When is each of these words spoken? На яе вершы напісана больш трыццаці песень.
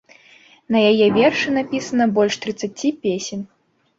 На 0.75 0.79
яе 0.91 1.07
вершы 1.17 1.47
напісана 1.57 2.09
больш 2.15 2.37
трыццаці 2.45 2.89
песень. 3.03 3.43